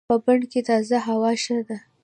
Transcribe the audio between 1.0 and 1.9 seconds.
هوا ښه ده.